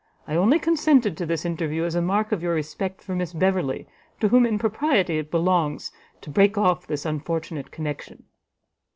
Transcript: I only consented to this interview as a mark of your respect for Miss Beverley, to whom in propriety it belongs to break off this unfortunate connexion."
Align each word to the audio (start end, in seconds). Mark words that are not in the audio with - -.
I 0.27 0.33
only 0.35 0.57
consented 0.57 1.15
to 1.17 1.27
this 1.27 1.45
interview 1.45 1.83
as 1.83 1.93
a 1.93 2.01
mark 2.01 2.31
of 2.31 2.41
your 2.41 2.55
respect 2.55 3.03
for 3.03 3.13
Miss 3.13 3.33
Beverley, 3.33 3.87
to 4.19 4.29
whom 4.29 4.47
in 4.47 4.57
propriety 4.57 5.19
it 5.19 5.29
belongs 5.29 5.91
to 6.21 6.31
break 6.31 6.57
off 6.57 6.87
this 6.87 7.05
unfortunate 7.05 7.69
connexion." 7.69 8.23